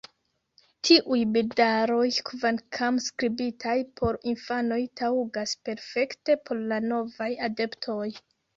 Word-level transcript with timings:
Tiuj 0.87 1.19
bildaroj, 1.35 2.07
kvankam 2.29 2.97
skribitaj 3.09 3.77
por 4.01 4.19
infanoj, 4.33 4.81
taŭgas 5.05 5.55
perfekte 5.69 6.41
por 6.49 6.67
la 6.73 6.83
novaj 6.91 7.33
adeptoj. 7.53 8.05